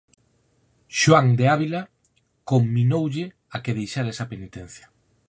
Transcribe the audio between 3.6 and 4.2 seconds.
que deixara